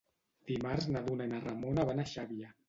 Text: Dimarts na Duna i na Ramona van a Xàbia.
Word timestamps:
Dimarts 0.51 0.87
na 0.95 1.03
Duna 1.09 1.27
i 1.29 1.31
na 1.35 1.43
Ramona 1.45 1.87
van 1.91 2.03
a 2.03 2.09
Xàbia. 2.15 2.51